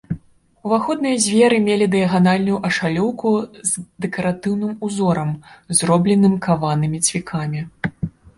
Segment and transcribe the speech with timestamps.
[0.67, 3.29] Уваходныя дзверы мелі дыяганальную ашалёўку
[3.73, 5.29] з дэкаратыўным узорам,
[5.83, 7.61] зробленым каванымі цвікамі.